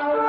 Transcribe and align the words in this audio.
Oh. 0.00 0.27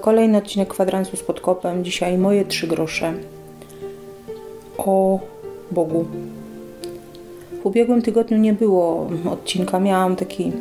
Kolejny 0.00 0.38
odcinek 0.38 0.68
kwadransu 0.68 1.16
z 1.16 1.22
podkopem. 1.22 1.84
Dzisiaj 1.84 2.18
moje 2.18 2.44
trzy 2.44 2.66
grosze 2.66 3.12
o 4.78 5.20
Bogu. 5.70 6.04
W 7.62 7.66
ubiegłym 7.66 8.02
tygodniu 8.02 8.38
nie 8.38 8.52
było 8.52 9.10
odcinka. 9.30 9.80
Miałam 9.80 10.16
taki 10.16 10.52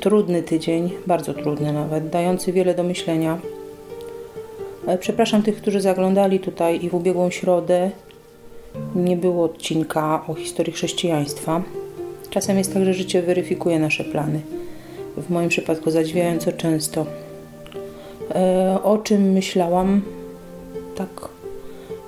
trudny 0.00 0.42
tydzień, 0.42 0.90
bardzo 1.06 1.34
trudny 1.34 1.72
nawet, 1.72 2.08
dający 2.08 2.52
wiele 2.52 2.74
do 2.74 2.82
myślenia. 2.82 3.38
E, 4.86 4.98
przepraszam 4.98 5.42
tych, 5.42 5.56
którzy 5.56 5.80
zaglądali 5.80 6.40
tutaj 6.40 6.84
i 6.84 6.90
w 6.90 6.94
ubiegłą 6.94 7.30
środę 7.30 7.90
nie 8.94 9.16
było 9.16 9.44
odcinka 9.44 10.24
o 10.28 10.34
historii 10.34 10.72
chrześcijaństwa. 10.72 11.62
Czasem 12.30 12.58
jest 12.58 12.74
tak, 12.74 12.84
że 12.84 12.94
życie 12.94 13.22
weryfikuje 13.22 13.78
nasze 13.78 14.04
plany. 14.04 14.40
W 15.16 15.30
moim 15.30 15.48
przypadku 15.48 15.90
zadziwiająco 15.90 16.52
często. 16.52 17.06
E, 18.36 18.78
o 18.82 18.98
czym 18.98 19.32
myślałam 19.32 20.02
tak 20.96 21.28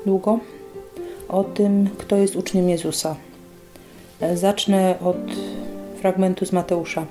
długo? 0.06 0.38
O 1.28 1.44
tym, 1.44 1.88
kto 1.98 2.16
jest 2.16 2.36
uczniem 2.36 2.68
Jezusa. 2.68 3.16
E, 4.20 4.36
zacznę 4.36 4.94
od 5.04 5.16
fragmentu 6.00 6.46
z 6.46 6.52
Mateusza 6.52 7.06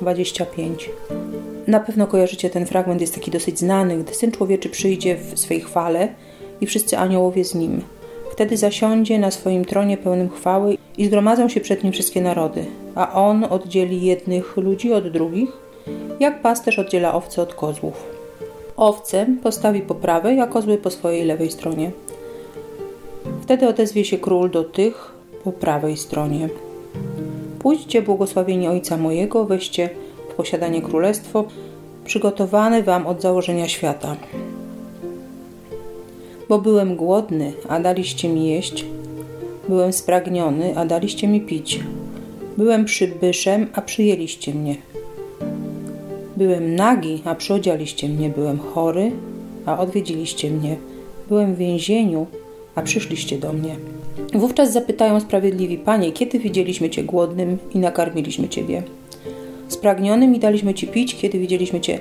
25. 0.00 0.90
Na 1.66 1.80
pewno 1.80 2.06
kojarzycie 2.06 2.50
ten 2.50 2.66
fragment, 2.66 3.00
jest 3.00 3.14
taki 3.14 3.30
dosyć 3.30 3.58
znany. 3.58 3.98
Gdy 3.98 4.14
Syn 4.14 4.32
Człowieczy 4.32 4.68
przyjdzie 4.68 5.16
w 5.16 5.38
swej 5.38 5.60
chwale 5.60 6.08
i 6.60 6.66
wszyscy 6.66 6.98
aniołowie 6.98 7.44
z 7.44 7.54
Nim. 7.54 7.82
Wtedy 8.32 8.56
zasiądzie 8.56 9.18
na 9.18 9.30
swoim 9.30 9.64
tronie 9.64 9.96
pełnym 9.96 10.28
chwały 10.28 10.78
i 10.98 11.06
zgromadzą 11.06 11.48
się 11.48 11.60
przed 11.60 11.84
Nim 11.84 11.92
wszystkie 11.92 12.20
narody, 12.20 12.64
a 12.94 13.12
On 13.12 13.44
oddzieli 13.44 14.02
jednych 14.02 14.56
ludzi 14.56 14.92
od 14.92 15.08
drugich, 15.08 15.50
jak 16.20 16.42
pasterz 16.42 16.78
oddziela 16.78 17.14
owce 17.14 17.42
od 17.42 17.54
kozłów. 17.54 18.15
Owce 18.76 19.26
postawi 19.42 19.80
po 19.80 19.94
prawej, 19.94 20.40
a 20.40 20.46
kozły 20.46 20.78
po 20.78 20.90
swojej 20.90 21.24
lewej 21.24 21.50
stronie. 21.50 21.90
Wtedy 23.42 23.68
odezwie 23.68 24.04
się 24.04 24.18
król 24.18 24.50
do 24.50 24.64
tych 24.64 25.12
po 25.44 25.52
prawej 25.52 25.96
stronie. 25.96 26.48
Pójdźcie, 27.58 28.02
błogosławieni 28.02 28.68
Ojca 28.68 28.96
mojego, 28.96 29.44
weźcie 29.44 29.90
w 30.30 30.34
posiadanie 30.34 30.82
królestwo, 30.82 31.44
przygotowane 32.04 32.82
wam 32.82 33.06
od 33.06 33.22
założenia 33.22 33.68
świata. 33.68 34.16
Bo 36.48 36.58
byłem 36.58 36.96
głodny, 36.96 37.52
a 37.68 37.80
daliście 37.80 38.28
mi 38.28 38.48
jeść, 38.48 38.84
byłem 39.68 39.92
spragniony, 39.92 40.78
a 40.78 40.84
daliście 40.84 41.28
mi 41.28 41.40
pić, 41.40 41.80
byłem 42.56 42.84
przybyszem, 42.84 43.66
a 43.72 43.82
przyjęliście 43.82 44.54
mnie. 44.54 44.76
Byłem 46.36 46.74
nagi, 46.74 47.22
a 47.24 47.34
przyodzialiście 47.34 48.08
mnie, 48.08 48.30
byłem 48.30 48.58
chory, 48.58 49.12
a 49.66 49.78
odwiedziliście 49.78 50.50
mnie, 50.50 50.76
byłem 51.28 51.54
w 51.54 51.58
więzieniu, 51.58 52.26
a 52.74 52.82
przyszliście 52.82 53.38
do 53.38 53.52
mnie. 53.52 53.76
Wówczas 54.34 54.72
zapytają 54.72 55.20
sprawiedliwi 55.20 55.78
Panie, 55.78 56.12
kiedy 56.12 56.38
widzieliśmy 56.38 56.90
Cię 56.90 57.04
głodnym 57.04 57.58
i 57.74 57.78
nakarmiliśmy 57.78 58.48
Ciebie? 58.48 58.82
Spragnionym 59.68 60.34
i 60.34 60.38
daliśmy 60.38 60.74
Ci 60.74 60.86
pić, 60.86 61.14
kiedy 61.14 61.38
widzieliśmy 61.38 61.80
Cię 61.80 62.00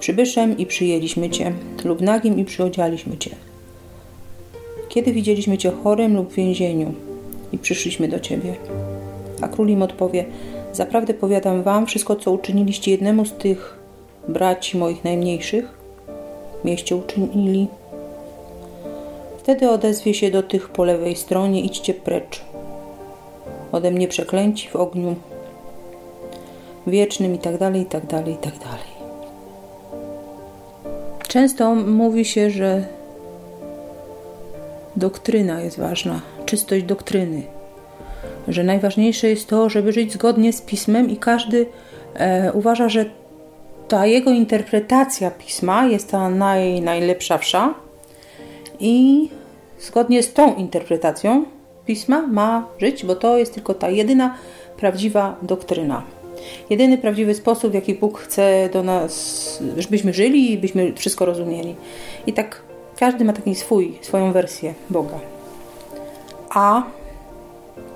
przybyszem 0.00 0.58
i 0.58 0.66
przyjęliśmy 0.66 1.30
Cię, 1.30 1.52
lub 1.84 2.00
nagim 2.00 2.38
i 2.38 2.44
przyodzialiśmy 2.44 3.18
Cię. 3.18 3.30
Kiedy 4.88 5.12
widzieliśmy 5.12 5.58
Cię 5.58 5.70
chorym 5.70 6.16
lub 6.16 6.32
w 6.32 6.34
więzieniu 6.34 6.94
i 7.52 7.58
przyszliśmy 7.58 8.08
do 8.08 8.20
Ciebie? 8.20 8.54
A 9.40 9.48
król 9.48 9.68
im 9.68 9.82
odpowie, 9.82 10.24
zaprawdę 10.72 11.14
powiadam 11.14 11.62
Wam, 11.62 11.86
wszystko 11.86 12.16
co 12.16 12.30
uczyniliście 12.32 12.90
jednemu 12.90 13.24
z 13.24 13.32
tych 13.32 13.78
braci 14.28 14.78
moich 14.78 15.04
najmniejszych, 15.04 15.78
mieście 16.64 16.96
uczynili 16.96 17.68
Wtedy 19.50 19.70
odezwie 19.70 20.14
się 20.14 20.30
do 20.30 20.42
tych 20.42 20.68
po 20.68 20.84
lewej 20.84 21.16
stronie: 21.16 21.60
idźcie 21.60 21.94
precz. 21.94 22.40
Ode 23.72 23.90
mnie 23.90 24.08
przeklęci 24.08 24.68
w 24.68 24.76
ogniu 24.76 25.16
wiecznym 26.86 27.34
i 27.34 27.38
tak 27.38 27.58
dalej, 27.58 27.82
i 27.82 27.86
tak 27.86 28.06
dalej, 28.06 28.34
i 28.34 28.36
tak 28.36 28.58
dalej. 28.58 28.90
Często 31.28 31.74
mówi 31.74 32.24
się, 32.24 32.50
że 32.50 32.84
doktryna 34.96 35.60
jest 35.60 35.78
ważna, 35.78 36.20
czystość 36.46 36.84
doktryny, 36.84 37.42
że 38.48 38.64
najważniejsze 38.64 39.28
jest 39.28 39.48
to, 39.48 39.68
żeby 39.68 39.92
żyć 39.92 40.12
zgodnie 40.12 40.52
z 40.52 40.62
pismem 40.62 41.10
i 41.10 41.16
każdy 41.16 41.66
e, 42.14 42.52
uważa, 42.52 42.88
że 42.88 43.04
ta 43.88 44.06
jego 44.06 44.30
interpretacja 44.30 45.30
pisma 45.30 45.86
jest 45.86 46.10
ta 46.10 46.28
naj, 46.28 46.80
najlepsza 46.80 47.38
wsza 47.38 47.74
i 48.80 49.28
zgodnie 49.80 50.22
z 50.22 50.32
tą 50.32 50.54
interpretacją 50.54 51.44
pisma 51.86 52.26
ma 52.26 52.68
żyć, 52.78 53.04
bo 53.04 53.16
to 53.16 53.38
jest 53.38 53.54
tylko 53.54 53.74
ta 53.74 53.90
jedyna 53.90 54.34
prawdziwa 54.76 55.36
doktryna. 55.42 56.02
Jedyny 56.70 56.98
prawdziwy 56.98 57.34
sposób, 57.34 57.70
w 57.70 57.74
jaki 57.74 57.94
Bóg 57.94 58.18
chce 58.18 58.68
do 58.72 58.82
nas, 58.82 59.62
żebyśmy 59.76 60.12
żyli 60.12 60.52
i 60.52 60.58
byśmy 60.58 60.92
wszystko 60.92 61.24
rozumieli. 61.24 61.74
I 62.26 62.32
tak 62.32 62.62
każdy 62.98 63.24
ma 63.24 63.32
taki 63.32 63.54
swój, 63.54 63.98
swoją 64.00 64.32
wersję 64.32 64.74
Boga. 64.90 65.18
A 66.50 66.82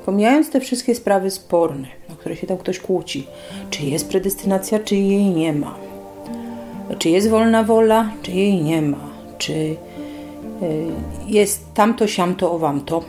pomijając 0.05 0.51
te 0.51 0.61
wszystkie 0.61 0.95
sprawy 0.95 1.31
sporne, 1.31 1.89
o 2.13 2.17
które 2.17 2.37
się 2.37 2.47
tam 2.47 2.59
ktoś 2.59 2.79
kłóci, 2.79 3.27
czy 3.71 3.83
jest 3.83 4.09
predestynacja, 4.09 4.79
czy 4.79 4.97
jej 4.97 5.25
nie 5.25 5.53
ma, 5.53 5.75
czy 6.99 7.09
jest 7.09 7.29
wolna 7.29 7.65
wola, 7.65 8.11
czy 8.23 8.31
jej 8.31 8.63
nie 8.63 8.83
ma, 8.83 9.11
czy 9.39 9.77
Y, 10.63 10.87
jest 11.27 11.75
tamto, 11.75 12.07
siamto, 12.07 12.53
owamto. 12.53 13.03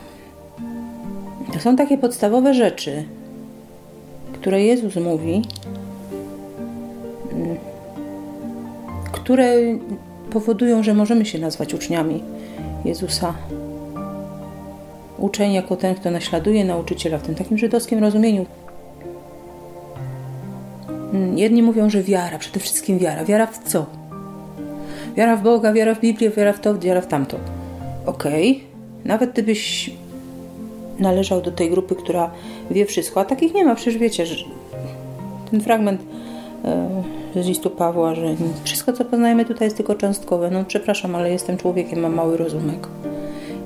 To 1.52 1.60
są 1.60 1.76
takie 1.76 1.98
podstawowe 1.98 2.54
rzeczy, 2.54 3.04
które 4.32 4.62
Jezus 4.62 4.96
mówi, 4.96 5.42
y, 7.32 7.56
które 9.12 9.54
powodują, 10.30 10.82
że 10.82 10.94
możemy 10.94 11.26
się 11.26 11.38
nazwać 11.38 11.74
uczniami 11.74 12.22
Jezusa. 12.84 13.34
Uczeń 15.18 15.52
jako 15.52 15.76
ten, 15.76 15.94
kto 15.94 16.10
naśladuje 16.10 16.64
nauczyciela 16.64 17.18
w 17.18 17.22
tym 17.22 17.34
takim 17.34 17.58
żydowskim 17.58 17.98
rozumieniu. 17.98 18.46
Y, 21.14 21.34
jedni 21.34 21.62
mówią, 21.62 21.90
że 21.90 22.02
wiara, 22.02 22.38
przede 22.38 22.60
wszystkim 22.60 22.98
wiara. 22.98 23.24
Wiara 23.24 23.46
w 23.46 23.58
co? 23.58 23.86
Wiara 25.16 25.36
w 25.36 25.42
Boga, 25.42 25.72
wiara 25.72 25.94
w 25.94 26.00
Biblię, 26.00 26.30
wiara 26.30 26.52
w 26.52 26.60
to, 26.60 26.78
wiara 26.78 27.00
w 27.00 27.06
tamto. 27.06 27.36
Okej, 28.06 28.50
okay. 28.50 28.64
nawet 29.04 29.32
gdybyś 29.32 29.90
należał 30.98 31.40
do 31.40 31.52
tej 31.52 31.70
grupy, 31.70 31.94
która 31.94 32.30
wie 32.70 32.86
wszystko, 32.86 33.20
a 33.20 33.24
takich 33.24 33.54
nie 33.54 33.64
ma, 33.64 33.74
przecież 33.74 33.98
wiecie, 33.98 34.26
że 34.26 34.44
ten 35.50 35.60
fragment 35.60 36.00
e, 36.64 37.02
z 37.42 37.46
listu 37.46 37.70
Pawła, 37.70 38.14
że 38.14 38.36
wszystko, 38.64 38.92
co 38.92 39.04
poznajemy 39.04 39.44
tutaj 39.44 39.66
jest 39.66 39.76
tylko 39.76 39.94
cząstkowe. 39.94 40.50
No 40.50 40.64
przepraszam, 40.64 41.14
ale 41.14 41.32
jestem 41.32 41.56
człowiekiem, 41.56 42.00
mam 42.00 42.14
mały 42.14 42.36
rozumek. 42.36 42.88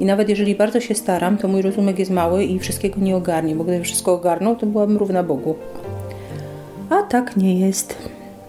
I 0.00 0.04
nawet 0.04 0.28
jeżeli 0.28 0.54
bardzo 0.54 0.80
się 0.80 0.94
staram, 0.94 1.38
to 1.38 1.48
mój 1.48 1.62
rozumek 1.62 1.98
jest 1.98 2.10
mały 2.10 2.44
i 2.44 2.58
wszystkiego 2.58 3.00
nie 3.00 3.16
ogarnie, 3.16 3.54
bo 3.54 3.64
gdybym 3.64 3.84
wszystko 3.84 4.12
ogarnął, 4.12 4.56
to 4.56 4.66
byłabym 4.66 4.96
równa 4.96 5.22
Bogu. 5.22 5.54
A 6.90 7.02
tak 7.02 7.36
nie 7.36 7.60
jest 7.60 7.96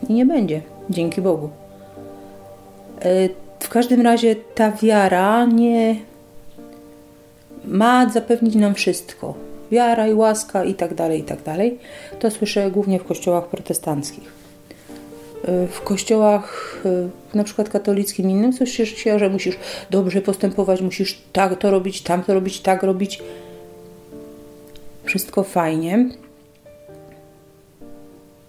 i 0.09 0.13
nie 0.13 0.25
będzie, 0.25 0.61
dzięki 0.89 1.21
Bogu. 1.21 1.49
E, 3.01 3.29
w 3.59 3.69
każdym 3.69 4.01
razie 4.01 4.35
ta 4.35 4.71
wiara 4.71 5.45
nie 5.45 5.95
ma 7.65 8.09
zapewnić 8.09 8.55
nam 8.55 8.73
wszystko. 8.73 9.33
Wiara 9.71 10.07
i 10.07 10.13
łaska 10.13 10.63
i 10.63 10.73
tak 10.73 10.93
dalej, 10.93 11.19
i 11.19 11.23
tak 11.23 11.43
dalej. 11.43 11.79
To 12.19 12.31
słyszę 12.31 12.71
głównie 12.71 12.99
w 12.99 13.03
kościołach 13.03 13.47
protestanckich. 13.47 14.40
W 15.43 15.81
kościołach, 15.83 16.77
na 17.33 17.43
przykład 17.43 17.69
katolickim, 17.69 18.29
innym, 18.29 18.53
coś 18.53 18.71
się, 18.71 19.19
że 19.19 19.29
musisz 19.29 19.57
dobrze 19.89 20.21
postępować, 20.21 20.81
musisz 20.81 21.21
tak 21.33 21.59
to 21.59 21.71
robić, 21.71 22.01
tam 22.01 22.23
to 22.23 22.33
robić, 22.33 22.61
tak 22.61 22.83
robić. 22.83 23.23
Wszystko 25.03 25.43
fajnie. 25.43 26.09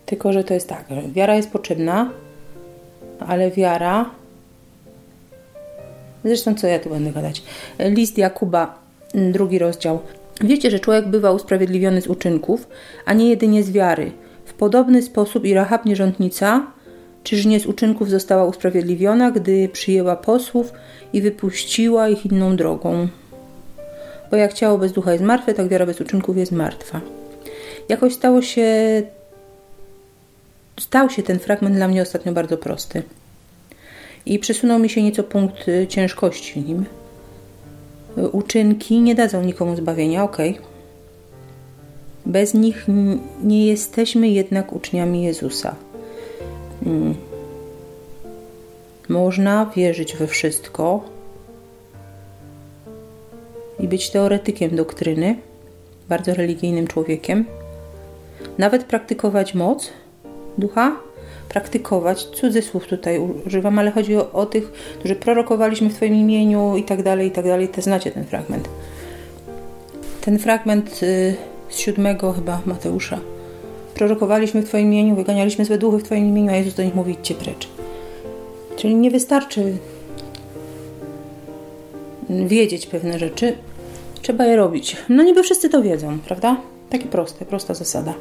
Tylko, 0.07 0.33
że 0.33 0.45
to 0.45 0.55
jest 0.55 0.69
tak, 0.69 0.85
wiara 1.13 1.37
jest 1.37 1.51
potrzebna, 1.51 2.11
ale 3.19 3.51
wiara. 3.51 4.11
Zresztą, 6.25 6.55
co 6.55 6.67
ja 6.67 6.79
tu 6.79 6.91
będę 6.91 7.13
gadać? 7.13 7.43
List 7.79 8.19
Jakuba, 8.19 8.79
drugi 9.15 9.59
rozdział. 9.59 10.01
Wiecie, 10.41 10.71
że 10.71 10.81
człowiek 10.81 11.09
bywa 11.09 11.31
usprawiedliwiony 11.31 12.01
z 12.01 12.07
uczynków, 12.07 12.69
a 13.05 13.13
nie 13.13 13.29
jedynie 13.29 13.63
z 13.63 13.71
wiary. 13.71 14.13
W 14.45 14.55
podobny 14.55 15.03
sposób 15.03 15.45
i 15.45 15.55
Rahab 15.55 15.85
nierządnica, 15.85 16.67
czyż 17.25 17.47
nie 17.47 17.61
z 17.61 17.67
uczynków 17.67 18.11
została 18.11 18.45
usprawiedliwiona, 18.45 19.31
gdy 19.31 19.69
przyjęła 19.69 20.17
posłów 20.17 20.73
i 21.13 21.23
wypuściła 21.23 22.09
ich 22.09 22.27
inną 22.27 22.57
drogą. 22.57 23.09
Bo 24.31 24.37
jak 24.37 24.53
ciało 24.53 24.79
bez 24.79 24.93
ducha 24.93 25.13
jest 25.13 25.25
martwe, 25.25 25.55
tak 25.55 25.69
wiara 25.69 25.87
bez 25.87 26.01
uczynków 26.01 26.37
jest 26.37 26.53
martwa. 26.53 27.01
Jakoś 27.89 28.15
stało 28.15 28.43
się 28.43 29.03
stał 30.81 31.11
się 31.11 31.23
ten 31.23 31.39
fragment 31.39 31.77
dla 31.77 31.89
mnie 31.89 32.03
ostatnio 32.03 32.33
bardzo 32.33 32.59
prosty. 32.59 33.03
I 34.27 34.39
przesunął 34.39 34.79
mi 34.79 34.91
się 34.91 35.03
nieco 35.03 35.25
punkt 35.25 35.69
y, 35.69 35.87
ciężkości 35.87 36.61
nim. 36.61 36.85
Uczynki 38.33 39.01
nie 39.01 39.15
dadzą 39.15 39.43
nikomu 39.43 39.77
zbawienia, 39.77 40.25
ok. 40.25 40.37
Bez 42.27 42.55
nich 42.55 42.87
nie 43.43 43.67
jesteśmy 43.67 44.29
jednak 44.29 44.73
uczniami 44.73 45.23
Jezusa. 45.23 45.75
Hmm. 46.85 47.15
Można 49.09 49.67
wierzyć 49.77 50.17
we 50.17 50.27
wszystko 50.27 51.01
i 53.81 53.89
być 53.89 54.11
teoretykiem 54.11 54.77
doktryny, 54.77 55.37
bardzo 56.09 56.35
religijnym 56.35 56.87
człowiekiem, 56.87 57.45
nawet 58.59 58.85
praktykować 58.85 59.55
moc, 59.55 59.91
ducha, 60.59 60.97
praktykować. 61.49 62.25
Cudzysłów 62.25 62.87
tutaj 62.87 63.19
używam, 63.47 63.79
ale 63.79 63.91
chodzi 63.91 64.17
o, 64.17 64.33
o 64.33 64.47
tych, 64.47 64.73
którzy 64.73 65.17
prorokowaliśmy 65.17 65.91
w 65.91 65.95
Twoim 65.95 66.15
imieniu 66.15 66.77
i 66.77 66.83
tak 66.83 67.03
dalej, 67.03 67.29
i 67.29 67.31
tak 67.31 67.45
dalej. 67.45 67.69
Te 67.69 67.83
znacie 67.83 68.11
ten 68.11 68.25
fragment. 68.25 68.69
Ten 70.21 70.39
fragment 70.39 71.03
y, 71.03 71.37
z 71.69 71.79
siódmego 71.79 72.33
chyba 72.33 72.61
Mateusza. 72.67 73.21
Prorokowaliśmy 73.95 74.63
w 74.63 74.69
Twoim 74.69 74.87
imieniu, 74.87 75.17
wyganialiśmy 75.17 75.65
złe 75.65 75.79
duchy 75.79 75.99
w 75.99 76.03
Twoim 76.03 76.29
imieniu, 76.29 76.51
a 76.51 76.57
Jezus 76.57 76.75
do 76.75 76.83
nich 76.83 76.95
mówi, 76.95 77.13
idźcie 77.13 77.35
precz. 77.35 77.69
Czyli 78.77 78.95
nie 78.95 79.11
wystarczy 79.11 79.77
wiedzieć 82.31 82.87
pewne 82.87 83.19
rzeczy, 83.19 83.57
trzeba 84.23 84.45
je 84.45 84.57
robić. 84.57 84.97
No 85.09 85.23
niby 85.23 85.43
wszyscy 85.43 85.69
to 85.69 85.83
wiedzą, 85.83 86.19
prawda? 86.19 86.57
Takie 86.91 87.07
proste, 87.07 87.45
prosta 87.45 87.75
zasada. 87.75 88.15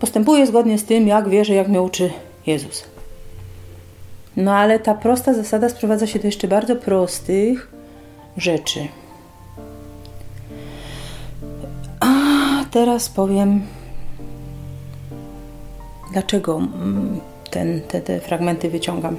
Postępuje 0.00 0.46
zgodnie 0.46 0.78
z 0.78 0.84
tym, 0.84 1.08
jak 1.08 1.28
wierzy, 1.28 1.54
jak 1.54 1.68
mnie 1.68 1.82
uczy 1.82 2.10
Jezus. 2.46 2.84
No 4.36 4.54
ale 4.54 4.78
ta 4.78 4.94
prosta 4.94 5.34
zasada 5.34 5.68
sprowadza 5.68 6.06
się 6.06 6.18
do 6.18 6.26
jeszcze 6.26 6.48
bardzo 6.48 6.76
prostych 6.76 7.68
rzeczy. 8.36 8.80
A 12.00 12.64
teraz 12.70 13.08
powiem, 13.08 13.62
dlaczego 16.12 16.56
mm, 16.56 17.20
ten, 17.50 17.80
te, 17.80 18.00
te 18.00 18.20
fragmenty 18.20 18.70
wyciągam. 18.70 19.16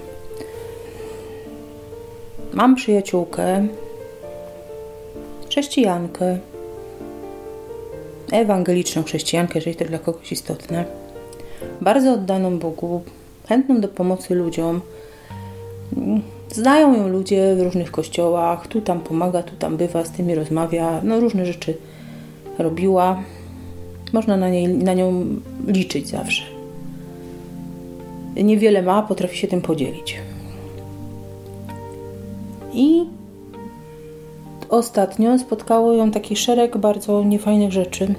Mam 2.53 2.75
przyjaciółkę, 2.75 3.67
chrześcijankę, 5.49 6.37
ewangeliczną 8.31 9.03
chrześcijankę, 9.03 9.53
jeżeli 9.55 9.75
to 9.75 9.85
dla 9.85 9.99
kogoś 9.99 10.31
istotne, 10.31 10.85
bardzo 11.81 12.13
oddaną 12.13 12.59
Bogu, 12.59 13.01
chętną 13.47 13.81
do 13.81 13.87
pomocy 13.87 14.35
ludziom. 14.35 14.81
Znają 16.49 16.97
ją 16.97 17.07
ludzie 17.07 17.55
w 17.55 17.61
różnych 17.61 17.91
kościołach, 17.91 18.67
tu 18.67 18.81
tam 18.81 18.99
pomaga, 18.99 19.43
tu 19.43 19.55
tam 19.55 19.77
bywa, 19.77 20.05
z 20.05 20.11
tymi 20.11 20.35
rozmawia, 20.35 21.01
no 21.03 21.19
różne 21.19 21.45
rzeczy 21.45 21.77
robiła. 22.59 23.23
Można 24.13 24.37
na, 24.37 24.49
niej, 24.49 24.67
na 24.67 24.93
nią 24.93 25.25
liczyć 25.67 26.07
zawsze. 26.07 26.58
Niewiele 28.35 28.81
ma, 28.81 29.01
potrafi 29.01 29.37
się 29.37 29.47
tym 29.47 29.61
podzielić. 29.61 30.17
I 32.73 33.05
ostatnio 34.69 35.39
spotkało 35.39 35.93
ją 35.93 36.11
taki 36.11 36.35
szereg 36.35 36.77
bardzo 36.77 37.23
niefajnych 37.23 37.71
rzeczy. 37.71 38.15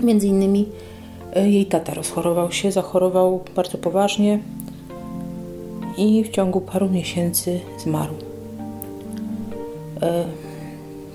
Między 0.00 0.26
innymi 0.26 0.68
e, 1.32 1.50
jej 1.50 1.66
tata 1.66 1.94
rozchorował 1.94 2.52
się, 2.52 2.72
zachorował 2.72 3.44
bardzo 3.56 3.78
poważnie 3.78 4.38
i 5.96 6.24
w 6.24 6.28
ciągu 6.28 6.60
paru 6.60 6.88
miesięcy 6.88 7.60
zmarł. 7.78 8.14
E, 10.02 10.24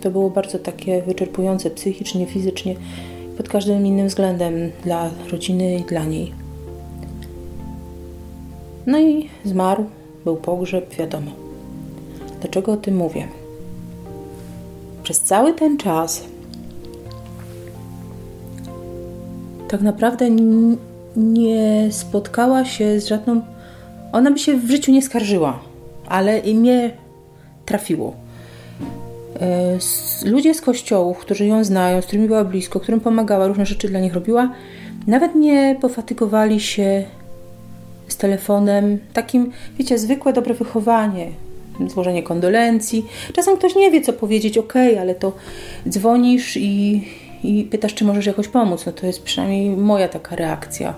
to 0.01 0.11
było 0.11 0.29
bardzo 0.29 0.59
takie 0.59 1.01
wyczerpujące 1.01 1.69
psychicznie, 1.69 2.25
fizycznie, 2.25 2.75
pod 3.37 3.49
każdym 3.49 3.85
innym 3.85 4.07
względem 4.07 4.53
dla 4.83 5.09
rodziny 5.31 5.75
i 5.75 5.81
dla 5.81 6.03
niej. 6.03 6.44
No 8.87 8.99
i 8.99 9.29
zmarł, 9.45 9.85
był 10.23 10.35
pogrzeb, 10.35 10.95
wiadomo. 10.95 11.31
Dlaczego 12.41 12.71
o 12.71 12.77
tym 12.77 12.95
mówię? 12.95 13.27
przez 15.05 15.21
cały 15.21 15.53
ten 15.53 15.77
czas 15.77 16.23
tak 19.67 19.81
naprawdę 19.81 20.29
nie 21.17 21.87
spotkała 21.91 22.65
się 22.65 22.99
z 22.99 23.07
żadną. 23.07 23.41
Ona 24.11 24.31
by 24.31 24.39
się 24.39 24.57
w 24.57 24.69
życiu 24.71 24.91
nie 24.91 25.01
skarżyła, 25.01 25.59
ale 26.07 26.39
i 26.39 26.55
mnie 26.55 26.91
trafiło. 27.65 28.13
E, 29.41 29.77
ludzie 30.25 30.53
z 30.53 30.61
kościołów, 30.61 31.17
którzy 31.17 31.45
ją 31.45 31.63
znają, 31.63 32.01
z 32.01 32.05
którymi 32.05 32.27
była 32.27 32.45
blisko, 32.45 32.79
którym 32.79 32.99
pomagała, 32.99 33.47
różne 33.47 33.65
rzeczy 33.65 33.87
dla 33.87 33.99
nich 33.99 34.13
robiła, 34.13 34.49
nawet 35.07 35.35
nie 35.35 35.77
pofatykowali 35.81 36.59
się 36.59 37.03
z 38.07 38.17
telefonem. 38.17 38.99
Takim, 39.13 39.51
wiecie, 39.77 39.97
zwykłe 39.97 40.33
dobre 40.33 40.53
wychowanie 40.53 41.27
złożenie 41.87 42.23
kondolencji. 42.23 43.05
Czasem 43.33 43.57
ktoś 43.57 43.75
nie 43.75 43.91
wie, 43.91 44.01
co 44.01 44.13
powiedzieć, 44.13 44.57
ok, 44.57 44.73
ale 44.99 45.15
to 45.15 45.31
dzwonisz 45.89 46.57
i, 46.57 47.03
i 47.43 47.63
pytasz, 47.63 47.93
czy 47.93 48.05
możesz 48.05 48.25
jakoś 48.25 48.47
pomóc. 48.47 48.85
No 48.85 48.91
to 48.91 49.07
jest 49.07 49.23
przynajmniej 49.23 49.69
moja 49.69 50.07
taka 50.07 50.35
reakcja. 50.35 50.93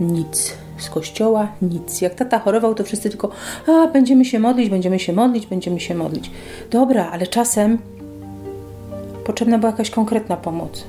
Nic 0.00 0.54
z 0.78 0.90
kościoła, 0.90 1.48
nic. 1.62 2.00
Jak 2.00 2.14
tata 2.14 2.38
chorował, 2.38 2.74
to 2.74 2.84
wszyscy 2.84 3.10
tylko, 3.10 3.30
a 3.66 3.86
będziemy 3.86 4.24
się 4.24 4.38
modlić, 4.38 4.70
będziemy 4.70 4.98
się 4.98 5.12
modlić, 5.12 5.46
będziemy 5.46 5.80
się 5.80 5.94
modlić. 5.94 6.30
Dobra, 6.70 7.10
ale 7.12 7.26
czasem 7.26 7.78
potrzebna 9.24 9.58
była 9.58 9.70
jakaś 9.70 9.90
konkretna 9.90 10.36
pomoc. 10.36 10.84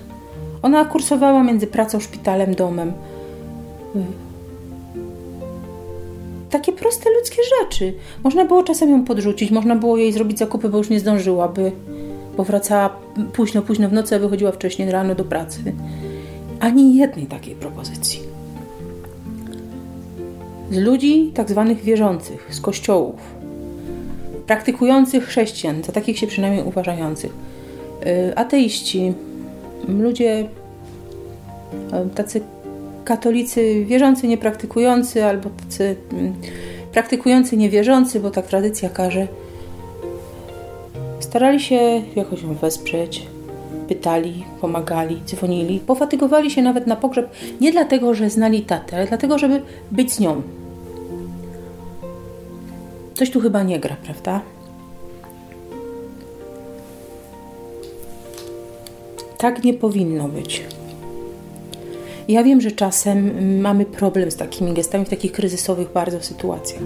Ona 0.61 0.85
kursowała 0.85 1.43
między 1.43 1.67
pracą, 1.67 1.99
szpitalem, 1.99 2.55
domem 2.55 2.93
takie 6.49 6.71
proste 6.71 7.09
ludzkie 7.09 7.41
rzeczy. 7.59 7.93
Można 8.23 8.45
było 8.45 8.63
czasem 8.63 8.89
ją 8.89 9.05
podrzucić, 9.05 9.51
można 9.51 9.75
było 9.75 9.97
jej 9.97 10.13
zrobić 10.13 10.39
zakupy, 10.39 10.69
bo 10.69 10.77
już 10.77 10.89
nie 10.89 10.99
zdążyłaby, 10.99 11.71
bo 12.37 12.43
wracała 12.43 12.89
późno, 13.33 13.61
późno 13.61 13.89
w 13.89 13.93
nocy, 13.93 14.15
a 14.15 14.19
wychodziła 14.19 14.51
wcześniej 14.51 14.91
rano 14.91 15.15
do 15.15 15.23
pracy. 15.23 15.59
Ani 16.59 16.95
jednej 16.95 17.25
takiej 17.25 17.55
propozycji. 17.55 18.19
Z 20.71 20.77
ludzi 20.77 21.31
tak 21.33 21.49
zwanych 21.49 21.83
wierzących, 21.83 22.47
z 22.49 22.61
kościołów, 22.61 23.15
praktykujących 24.47 25.25
chrześcijan, 25.25 25.83
za 25.83 25.91
takich 25.91 26.19
się 26.19 26.27
przynajmniej 26.27 26.63
uważających, 26.65 27.31
y, 28.05 28.35
ateiści, 28.35 29.13
ludzie 29.87 30.39
y, 30.41 32.09
tacy 32.15 32.41
katolicy 33.07 33.85
wierzący, 33.85 34.27
niepraktykujący, 34.27 35.25
albo 35.25 35.49
tacy 35.49 35.95
mm, 36.13 36.33
praktykujący, 36.91 37.57
niewierzący, 37.57 38.19
bo 38.19 38.31
tak 38.31 38.47
tradycja 38.47 38.89
każe, 38.89 39.27
starali 41.19 41.59
się 41.59 42.01
jakoś 42.15 42.43
ją 42.43 42.53
wesprzeć, 42.53 43.27
pytali, 43.87 44.45
pomagali, 44.61 45.21
dzwonili, 45.25 45.79
pofatygowali 45.79 46.51
się 46.51 46.61
nawet 46.61 46.87
na 46.87 46.95
pogrzeb 46.95 47.31
nie 47.61 47.71
dlatego, 47.71 48.13
że 48.13 48.29
znali 48.29 48.61
tatę, 48.61 48.95
ale 48.95 49.07
dlatego, 49.07 49.37
żeby 49.37 49.61
być 49.91 50.13
z 50.13 50.19
nią. 50.19 50.41
Coś 53.13 53.31
tu 53.31 53.39
chyba 53.39 53.63
nie 53.63 53.79
gra, 53.79 53.95
prawda? 54.03 54.41
Tak 59.37 59.63
nie 59.63 59.73
powinno 59.73 60.27
być. 60.27 60.76
Ja 62.27 62.43
wiem, 62.43 62.61
że 62.61 62.71
czasem 62.71 63.59
mamy 63.61 63.85
problem 63.85 64.31
z 64.31 64.35
takimi 64.35 64.73
gestami 64.73 65.05
w 65.05 65.09
takich 65.09 65.31
kryzysowych 65.31 65.91
bardzo 65.91 66.21
sytuacjach. 66.21 66.81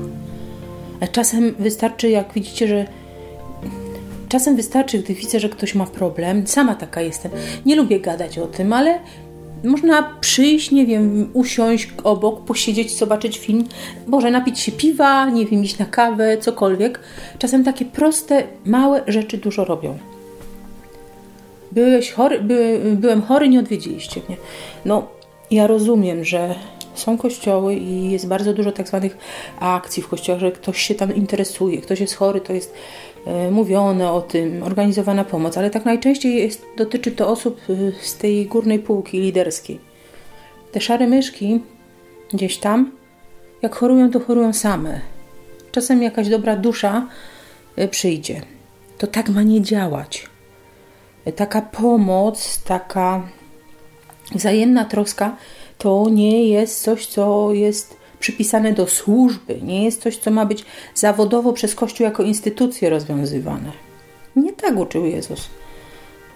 Czasem 1.11 1.55
wystarczy, 1.59 2.09
jak 2.09 2.33
widzicie, 2.33 2.67
że 2.67 2.85
czasem 4.29 4.55
wystarczy, 4.55 4.99
gdy 4.99 5.13
widzę, 5.13 5.39
że 5.39 5.49
ktoś 5.49 5.75
ma 5.75 5.85
problem. 5.85 6.47
Sama 6.47 6.75
taka 6.75 7.01
jestem. 7.01 7.31
Nie 7.65 7.75
lubię 7.75 7.99
gadać 7.99 8.37
o 8.37 8.47
tym, 8.47 8.73
ale 8.73 8.99
można 9.63 10.15
przyjść, 10.21 10.71
nie 10.71 10.85
wiem, 10.85 11.29
usiąść 11.33 11.89
obok, 12.03 12.45
posiedzieć, 12.45 12.97
zobaczyć 12.97 13.37
film, 13.39 13.65
może 14.07 14.31
napić 14.31 14.59
się 14.59 14.71
piwa, 14.71 15.29
nie 15.29 15.45
wiem, 15.45 15.63
iść 15.63 15.77
na 15.77 15.85
kawę, 15.85 16.37
cokolwiek. 16.37 16.99
Czasem 17.39 17.63
takie 17.63 17.85
proste, 17.85 18.43
małe 18.65 19.03
rzeczy 19.07 19.37
dużo 19.37 19.65
robią. 19.65 19.97
Byłeś 21.71 22.11
chory, 22.11 22.39
by, 22.39 22.81
byłem 22.95 23.21
chory, 23.21 23.49
nie 23.49 23.59
odwiedziliście 23.59 24.21
mnie. 24.27 24.37
No, 24.85 25.07
ja 25.51 25.67
rozumiem, 25.67 26.23
że 26.23 26.55
są 26.93 27.17
kościoły 27.17 27.75
i 27.75 28.11
jest 28.11 28.27
bardzo 28.27 28.53
dużo 28.53 28.71
tak 28.71 28.87
zwanych 28.87 29.17
akcji 29.59 30.03
w 30.03 30.07
kościołach, 30.07 30.41
że 30.41 30.51
ktoś 30.51 30.81
się 30.81 30.95
tam 30.95 31.15
interesuje, 31.15 31.81
ktoś 31.81 31.99
jest 31.99 32.15
chory, 32.15 32.41
to 32.41 32.53
jest 32.53 32.73
e, 33.25 33.51
mówione 33.51 34.11
o 34.11 34.21
tym, 34.21 34.63
organizowana 34.63 35.25
pomoc, 35.25 35.57
ale 35.57 35.69
tak 35.69 35.85
najczęściej 35.85 36.35
jest, 36.35 36.65
dotyczy 36.77 37.11
to 37.11 37.29
osób 37.29 37.61
e, 37.69 37.73
z 38.01 38.17
tej 38.17 38.45
górnej 38.45 38.79
półki 38.79 39.19
liderskiej. 39.19 39.79
Te 40.71 40.81
szare 40.81 41.07
myszki 41.07 41.61
gdzieś 42.33 42.57
tam, 42.57 42.91
jak 43.61 43.75
chorują, 43.75 44.11
to 44.11 44.19
chorują 44.19 44.53
same. 44.53 45.01
Czasem 45.71 46.03
jakaś 46.03 46.29
dobra 46.29 46.55
dusza 46.55 47.07
e, 47.75 47.87
przyjdzie. 47.87 48.41
To 48.97 49.07
tak 49.07 49.29
ma 49.29 49.43
nie 49.43 49.61
działać. 49.61 50.29
Taka 51.35 51.61
pomoc, 51.61 52.63
taka 52.63 53.27
wzajemna 54.35 54.85
troska 54.85 55.35
to 55.77 56.05
nie 56.11 56.47
jest 56.47 56.81
coś, 56.81 57.07
co 57.07 57.53
jest 57.53 57.95
przypisane 58.19 58.73
do 58.73 58.87
służby, 58.87 59.59
nie 59.61 59.85
jest 59.85 60.01
coś, 60.01 60.17
co 60.17 60.31
ma 60.31 60.45
być 60.45 60.65
zawodowo 60.95 61.53
przez 61.53 61.75
Kościół 61.75 62.05
jako 62.05 62.23
instytucję 62.23 62.89
rozwiązywane. 62.89 63.71
Nie 64.35 64.53
tak 64.53 64.77
uczył 64.77 65.05
Jezus. 65.05 65.49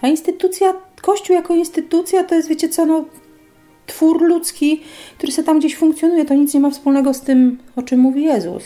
A 0.02 0.08
instytucja, 0.08 0.74
Kościół 1.02 1.36
jako 1.36 1.54
instytucja 1.54 2.24
to 2.24 2.34
jest, 2.34 2.48
wiecie 2.48 2.68
co, 2.68 2.86
no, 2.86 3.04
twór 3.86 4.22
ludzki, 4.22 4.82
który 5.18 5.32
sobie 5.32 5.46
tam 5.46 5.58
gdzieś 5.58 5.76
funkcjonuje, 5.76 6.24
to 6.24 6.34
nic 6.34 6.54
nie 6.54 6.60
ma 6.60 6.70
wspólnego 6.70 7.14
z 7.14 7.20
tym, 7.20 7.58
o 7.76 7.82
czym 7.82 8.00
mówi 8.00 8.24
Jezus. 8.24 8.62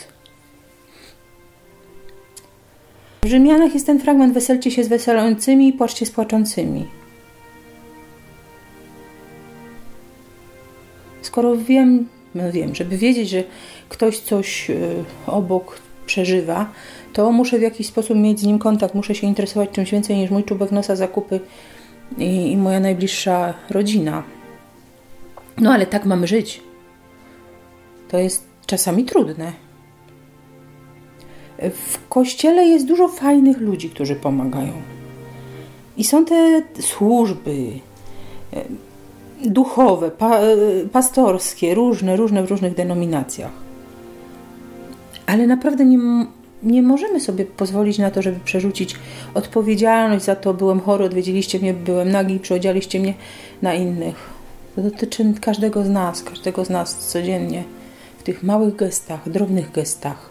W 3.21 3.25
Rzymianach 3.25 3.73
jest 3.73 3.85
ten 3.85 3.99
fragment: 3.99 4.33
Weselcie 4.33 4.71
się 4.71 4.83
z 4.83 4.87
weselącymi 4.87 5.67
i 5.67 5.73
płaczcie 5.73 6.05
z 6.05 6.11
płaczącymi. 6.11 7.00
Skoro 11.21 11.55
wiem, 11.57 12.07
no 12.35 12.51
wiem, 12.51 12.75
żeby 12.75 12.97
wiedzieć, 12.97 13.29
że 13.29 13.43
ktoś 13.89 14.19
coś 14.19 14.69
y, 14.69 15.03
obok 15.27 15.79
przeżywa, 16.05 16.71
to 17.13 17.31
muszę 17.31 17.59
w 17.59 17.61
jakiś 17.61 17.87
sposób 17.87 18.17
mieć 18.17 18.39
z 18.39 18.43
nim 18.43 18.59
kontakt, 18.59 18.95
muszę 18.95 19.15
się 19.15 19.27
interesować 19.27 19.69
czymś 19.69 19.91
więcej 19.91 20.17
niż 20.17 20.31
mój 20.31 20.43
czubek 20.43 20.71
nosa, 20.71 20.95
zakupy 20.95 21.39
i, 22.17 22.51
i 22.51 22.57
moja 22.57 22.79
najbliższa 22.79 23.53
rodzina. 23.69 24.23
No 25.57 25.73
ale 25.73 25.85
tak 25.85 26.05
mamy 26.05 26.27
żyć. 26.27 26.61
To 28.09 28.17
jest 28.17 28.45
czasami 28.65 29.05
trudne. 29.05 29.53
W 31.57 32.07
kościele 32.09 32.65
jest 32.65 32.87
dużo 32.87 33.07
fajnych 33.07 33.57
ludzi, 33.57 33.89
którzy 33.89 34.15
pomagają. 34.15 34.73
I 35.97 36.03
są 36.03 36.25
te 36.25 36.61
służby, 36.79 37.71
duchowe, 39.45 40.11
pa, 40.11 40.39
pastorskie, 40.91 41.75
różne, 41.75 42.15
różne 42.15 42.43
w 42.43 42.49
różnych 42.49 42.75
denominacjach. 42.75 43.51
Ale 45.25 45.47
naprawdę 45.47 45.85
nie, 45.85 46.25
nie 46.63 46.81
możemy 46.81 47.19
sobie 47.19 47.45
pozwolić 47.45 47.97
na 47.97 48.11
to, 48.11 48.21
żeby 48.21 48.39
przerzucić 48.39 48.95
odpowiedzialność 49.33 50.25
za 50.25 50.35
to, 50.35 50.53
byłem 50.53 50.79
chory, 50.79 51.05
odwiedziliście 51.05 51.59
mnie, 51.59 51.73
byłem 51.73 52.11
nagi, 52.11 52.39
przyodzialiście 52.39 52.99
mnie 52.99 53.13
na 53.61 53.73
innych. 53.73 54.15
To 54.75 54.81
dotyczy 54.81 55.33
każdego 55.41 55.83
z 55.83 55.89
nas, 55.89 56.23
każdego 56.23 56.65
z 56.65 56.69
nas 56.69 56.95
codziennie, 56.95 57.63
w 58.17 58.23
tych 58.23 58.43
małych 58.43 58.75
gestach, 58.75 59.29
drobnych 59.29 59.71
gestach, 59.71 60.29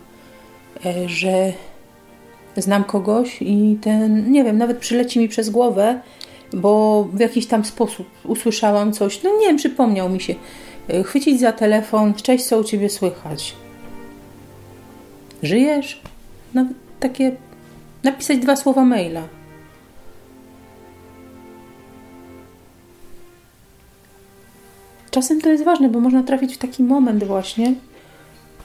e, 0.86 1.08
że 1.08 1.52
znam 2.56 2.84
kogoś 2.84 3.42
i 3.42 3.78
ten, 3.82 4.32
nie 4.32 4.44
wiem, 4.44 4.58
nawet 4.58 4.78
przyleci 4.78 5.18
mi 5.18 5.28
przez 5.28 5.50
głowę, 5.50 6.00
bo 6.52 7.04
w 7.12 7.20
jakiś 7.20 7.46
tam 7.46 7.64
sposób 7.64 8.06
usłyszałam 8.24 8.92
coś, 8.92 9.22
no 9.22 9.30
nie 9.38 9.46
wiem, 9.46 9.56
przypomniał 9.56 10.08
mi 10.08 10.20
się, 10.20 10.34
e, 10.88 11.02
chwycić 11.02 11.40
za 11.40 11.52
telefon, 11.52 12.14
cześć, 12.14 12.44
co 12.44 12.58
u 12.58 12.64
Ciebie 12.64 12.88
słychać? 12.88 13.54
Żyjesz? 15.42 16.00
Nawet 16.54 16.76
takie, 17.00 17.36
napisać 18.02 18.38
dwa 18.38 18.56
słowa 18.56 18.84
maila. 18.84 19.22
Czasem 25.10 25.40
to 25.40 25.48
jest 25.48 25.64
ważne, 25.64 25.88
bo 25.88 26.00
można 26.00 26.22
trafić 26.22 26.54
w 26.54 26.58
taki 26.58 26.82
moment 26.82 27.24
właśnie, 27.24 27.74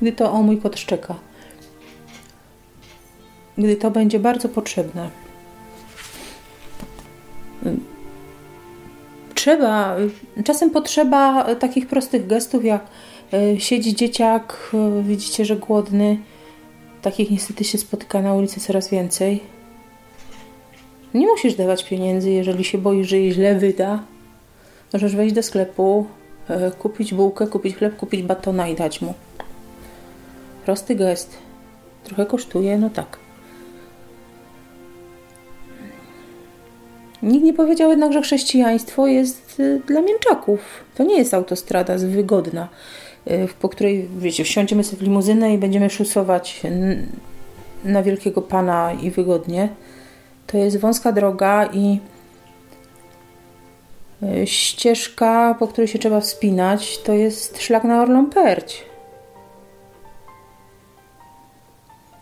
gdy 0.01 0.12
to 0.12 0.32
o 0.32 0.42
mój 0.44 0.58
kot 0.58 0.80
szczeka. 0.80 1.15
Gdy 3.58 3.75
to 3.75 3.92
będzie 3.92 4.20
bardzo 4.20 4.50
potrzebne. 4.50 5.25
Trzeba, 9.36 9.95
czasem 10.43 10.69
potrzeba 10.69 11.55
takich 11.55 11.88
prostych 11.88 12.27
gestów, 12.27 12.65
jak 12.65 12.86
e, 13.34 13.60
siedzi 13.60 13.95
dzieciak, 13.95 14.72
e, 14.74 15.03
widzicie, 15.03 15.45
że 15.45 15.55
głodny. 15.55 16.17
Takich 17.01 17.31
niestety 17.31 17.63
się 17.63 17.77
spotyka 17.77 18.22
na 18.22 18.34
ulicy 18.34 18.60
coraz 18.60 18.89
więcej. 18.89 19.43
Nie 21.13 21.27
musisz 21.27 21.55
dawać 21.55 21.84
pieniędzy, 21.84 22.29
jeżeli 22.31 22.63
się 22.63 22.77
boisz, 22.77 23.07
że 23.07 23.19
je 23.19 23.31
źle 23.31 23.55
wyda. 23.55 24.03
Możesz 24.93 25.15
wejść 25.15 25.36
do 25.36 25.43
sklepu, 25.43 26.05
e, 26.50 26.72
kupić 26.72 27.13
bułkę, 27.13 27.48
kupić 27.48 27.75
chleb, 27.75 27.95
kupić 27.95 28.24
batona 28.24 28.67
i 28.67 28.75
dać 28.75 29.01
mu. 29.01 29.13
Prosty 30.65 30.95
gest. 30.95 31.38
Trochę 32.03 32.25
kosztuje, 32.25 32.77
no 32.77 32.89
tak. 32.89 33.25
Nikt 37.24 37.45
nie 37.45 37.53
powiedział 37.53 37.89
jednak, 37.89 38.13
że 38.13 38.22
chrześcijaństwo 38.22 39.07
jest 39.07 39.60
y, 39.60 39.81
dla 39.88 40.01
mięczaków. 40.01 40.60
To 40.95 41.03
nie 41.03 41.17
jest 41.17 41.34
autostrada 41.34 41.98
wygodna, 41.98 42.69
y, 43.27 43.48
po 43.62 43.69
której, 43.69 44.07
wiecie, 44.17 44.43
wsiądziemy 44.43 44.84
sobie 44.84 44.98
w 44.98 45.01
limuzynę 45.01 45.53
i 45.53 45.57
będziemy 45.57 45.89
szusować 45.89 46.62
na 47.84 48.03
wielkiego 48.03 48.41
pana 48.41 48.93
i 48.93 49.12
wygodnie. 49.12 49.69
To 50.48 50.57
jest 50.57 50.77
wąska 50.77 51.12
droga 51.12 51.69
i 51.74 52.00
y, 54.24 54.48
ścieżka, 54.48 55.55
po 55.60 55.67
której 55.67 55.88
się 55.88 56.00
trzeba 56.00 56.19
wspinać, 56.19 56.98
to 56.98 57.13
jest 57.13 57.62
szlak 57.62 57.84
na 57.84 58.01
Orlą 58.01 58.29
Perć. 58.29 58.86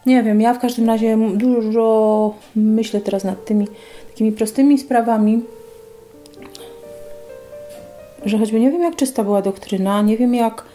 Nie 0.05 0.23
wiem, 0.23 0.41
ja 0.41 0.53
w 0.53 0.59
każdym 0.59 0.88
razie 0.88 1.17
dużo 1.33 2.33
myślę 2.55 3.01
teraz 3.01 3.23
nad 3.23 3.45
tymi 3.45 3.67
takimi 4.13 4.32
prostymi 4.32 4.79
sprawami, 4.79 5.41
że 8.25 8.38
choćby 8.38 8.60
nie 8.60 8.72
wiem, 8.72 8.82
jak 8.82 8.96
czysta 8.96 9.24
była 9.24 9.41
doktryna, 9.41 10.01
nie 10.01 10.17
wiem, 10.17 10.36
jak 10.36 10.65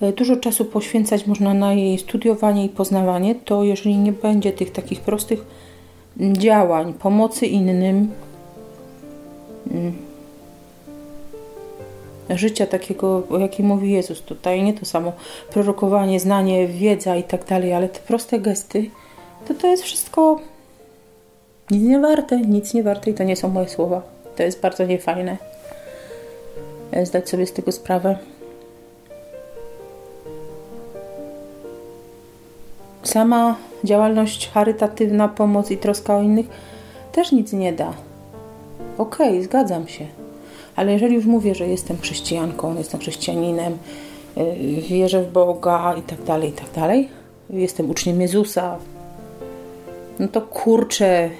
e, 0.00 0.12
dużo 0.12 0.36
czasu 0.36 0.64
poświęcać 0.64 1.26
można 1.26 1.54
na 1.54 1.72
jej 1.72 1.98
studiowanie 1.98 2.64
i 2.64 2.68
poznawanie, 2.68 3.34
to 3.34 3.64
jeżeli 3.64 3.96
nie 3.96 4.12
będzie 4.12 4.52
tych 4.52 4.72
takich 4.72 5.00
prostych 5.00 5.44
działań, 6.20 6.94
pomocy 6.94 7.46
innym, 7.46 8.10
mm, 9.70 9.92
życia 12.30 12.66
takiego, 12.66 13.22
o 13.30 13.38
jakim 13.38 13.66
mówi 13.66 13.92
Jezus 13.92 14.22
tutaj, 14.22 14.62
nie 14.62 14.74
to 14.74 14.84
samo 14.84 15.12
prorokowanie, 15.50 16.20
znanie, 16.20 16.68
wiedza 16.68 17.16
i 17.16 17.22
tak 17.22 17.44
dalej, 17.44 17.72
ale 17.72 17.88
te 17.88 18.00
proste 18.00 18.40
gesty, 18.40 18.90
to 19.48 19.54
to 19.54 19.66
jest 19.66 19.82
wszystko 19.82 20.40
nic 21.70 21.82
nie 21.82 22.00
warte, 22.00 22.40
nic 22.40 22.74
nie 22.74 22.82
warte 22.82 23.10
i 23.10 23.14
to 23.14 23.24
nie 23.24 23.36
są 23.36 23.48
moje 23.48 23.68
słowa. 23.68 24.02
To 24.36 24.42
jest 24.42 24.60
bardzo 24.60 24.86
niefajne. 24.86 25.36
Zdać 27.02 27.28
sobie 27.28 27.46
z 27.46 27.52
tego 27.52 27.72
sprawę. 27.72 28.18
Sama 33.02 33.56
działalność 33.84 34.50
charytatywna, 34.50 35.28
pomoc 35.28 35.70
i 35.70 35.76
troska 35.76 36.16
o 36.16 36.22
innych 36.22 36.46
też 37.12 37.32
nic 37.32 37.52
nie 37.52 37.72
da. 37.72 37.92
Okej, 38.98 39.28
okay, 39.28 39.42
zgadzam 39.42 39.88
się. 39.88 40.06
Ale 40.76 40.92
jeżeli 40.92 41.14
już 41.14 41.24
mówię, 41.24 41.54
że 41.54 41.68
jestem 41.68 41.98
chrześcijanką, 41.98 42.78
jestem 42.78 43.00
chrześcijaninem, 43.00 43.78
e, 44.36 44.54
wierzę 44.80 45.22
w 45.22 45.32
Boga 45.32 45.94
i 45.98 46.02
tak 46.02 46.22
dalej, 46.22 46.48
i 46.48 46.52
tak 46.52 46.70
dalej, 46.74 47.08
jestem 47.50 47.90
uczniem 47.90 48.20
Jezusa, 48.20 48.78
no 50.18 50.28
to 50.28 50.42
kurczę, 50.42 51.30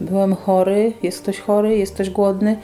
byłem 0.00 0.34
chory, 0.34 0.92
jest 1.02 1.22
ktoś 1.22 1.40
chory, 1.40 1.78
jest 1.78 1.94
ktoś 1.94 2.10
głodny 2.10 2.56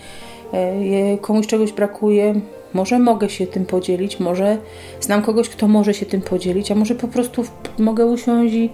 e, 0.52 1.18
komuś 1.18 1.46
czegoś 1.46 1.72
brakuje, 1.72 2.34
może 2.74 2.98
mogę 2.98 3.30
się 3.30 3.46
tym 3.46 3.66
podzielić, 3.66 4.20
może 4.20 4.58
znam 5.00 5.22
kogoś, 5.22 5.48
kto 5.48 5.68
może 5.68 5.94
się 5.94 6.06
tym 6.06 6.22
podzielić, 6.22 6.70
a 6.70 6.74
może 6.74 6.94
po 6.94 7.08
prostu 7.08 7.44
mogę 7.78 8.06
usiąść 8.06 8.54
i, 8.54 8.70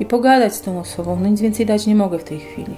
i 0.00 0.06
pogadać 0.06 0.54
z 0.54 0.60
tą 0.60 0.80
osobą. 0.80 1.18
No 1.22 1.28
nic 1.28 1.40
więcej 1.40 1.66
dać 1.66 1.86
nie 1.86 1.94
mogę 1.94 2.18
w 2.18 2.24
tej 2.24 2.38
chwili. 2.38 2.74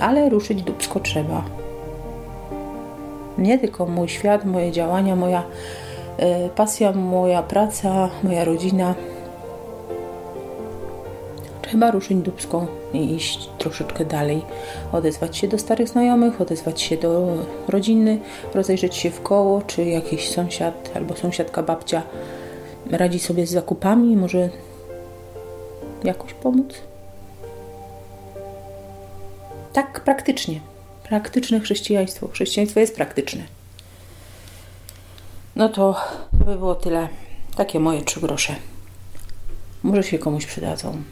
Ale 0.00 0.28
ruszyć 0.28 0.62
dubsko 0.62 1.00
trzeba. 1.00 1.44
Nie 3.38 3.58
tylko 3.58 3.86
mój 3.86 4.08
świat, 4.08 4.44
moje 4.44 4.72
działania, 4.72 5.16
moja 5.16 5.42
y, 5.42 6.48
pasja, 6.56 6.92
moja 6.92 7.42
praca, 7.42 8.10
moja 8.22 8.44
rodzina. 8.44 8.94
Trzeba 11.74 11.90
ruszyć 11.90 12.18
dubską 12.18 12.66
i 12.92 13.14
iść 13.14 13.48
troszeczkę 13.58 14.04
dalej. 14.04 14.42
Odezwać 14.92 15.36
się 15.36 15.48
do 15.48 15.58
starych 15.58 15.88
znajomych, 15.88 16.40
odezwać 16.40 16.80
się 16.80 16.96
do 16.96 17.36
rodziny, 17.68 18.20
rozejrzeć 18.54 18.96
się 18.96 19.10
w 19.10 19.22
koło, 19.22 19.62
czy 19.62 19.84
jakiś 19.84 20.30
sąsiad 20.30 20.90
albo 20.94 21.16
sąsiadka 21.16 21.62
babcia 21.62 22.02
radzi 22.90 23.18
sobie 23.18 23.46
z 23.46 23.50
zakupami, 23.50 24.16
może 24.16 24.48
jakoś 26.04 26.34
pomóc. 26.34 26.74
Tak 29.72 30.00
praktycznie. 30.00 30.60
Praktyczne 31.08 31.60
chrześcijaństwo. 31.60 32.28
Chrześcijaństwo 32.28 32.80
jest 32.80 32.96
praktyczne. 32.96 33.42
No 35.56 35.68
to 35.68 35.96
by 36.32 36.56
było 36.56 36.74
tyle. 36.74 37.08
Takie 37.56 37.80
moje 37.80 38.02
trzy 38.02 38.20
grosze. 38.20 38.56
Może 39.82 40.02
się 40.02 40.18
komuś 40.18 40.46
przydadzą. 40.46 41.02